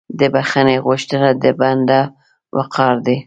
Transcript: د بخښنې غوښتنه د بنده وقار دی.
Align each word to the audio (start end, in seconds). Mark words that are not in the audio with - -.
د 0.19 0.21
بخښنې 0.33 0.75
غوښتنه 0.85 1.29
د 1.43 1.45
بنده 1.59 2.01
وقار 2.57 2.95
دی. 3.07 3.17